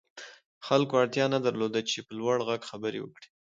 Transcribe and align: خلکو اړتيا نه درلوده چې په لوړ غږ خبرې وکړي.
خلکو 0.67 0.93
اړتيا 1.01 1.25
نه 1.33 1.39
درلوده 1.45 1.79
چې 1.89 1.97
په 2.07 2.11
لوړ 2.19 2.37
غږ 2.47 2.61
خبرې 2.71 2.99
وکړي. 3.01 3.27